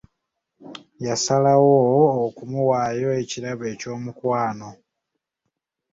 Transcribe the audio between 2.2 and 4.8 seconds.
okumuwaayo ekirabo eky'omukwano.